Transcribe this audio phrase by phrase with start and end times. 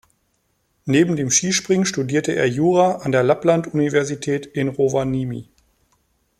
[0.85, 5.47] Neben dem Skispringen studierte er Jura an der Lappland-Universität in Rovaniemi.